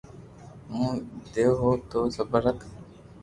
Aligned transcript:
ھون 0.73 0.95
ديو 1.33 1.51
ھون 1.59 1.77
ني 1.91 2.09
سبر 2.15 2.39
رک 2.45 2.59